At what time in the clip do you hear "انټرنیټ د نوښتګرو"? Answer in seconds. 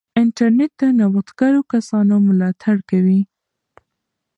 0.21-1.61